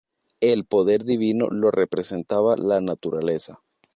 [0.39, 3.59] El poder divino lo representaba la naturaleza.